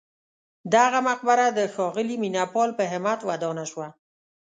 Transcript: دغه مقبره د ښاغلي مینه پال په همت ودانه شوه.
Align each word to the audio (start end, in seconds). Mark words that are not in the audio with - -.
دغه 0.75 0.99
مقبره 1.09 1.45
د 1.57 1.59
ښاغلي 1.73 2.15
مینه 2.21 2.43
پال 2.53 2.69
په 2.77 2.83
همت 2.91 3.19
ودانه 3.29 3.63
شوه. 3.71 3.87